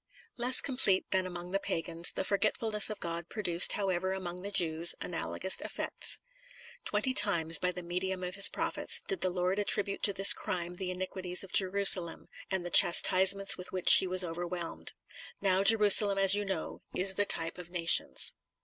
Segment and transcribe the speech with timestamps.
[0.35, 4.95] Less complete than among the pagans, the forgetfulness of God, produced, however, among the Jews,
[4.99, 6.17] analogous effects.
[6.85, 10.77] Twenty times, by the medium of his prophets, did the Lord attribute to this crime
[10.77, 14.93] the iniquities of Jerusalem, and the chastisements with which she was overwhelmed.
[15.39, 18.33] Now, Jerusalem, as you know, is the type of nations.